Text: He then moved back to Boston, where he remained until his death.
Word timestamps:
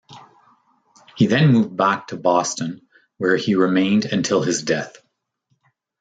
He 1.15 1.27
then 1.27 1.51
moved 1.53 1.77
back 1.77 2.07
to 2.07 2.17
Boston, 2.17 2.81
where 3.17 3.37
he 3.37 3.53
remained 3.53 4.05
until 4.05 4.41
his 4.41 4.63
death. 4.63 4.97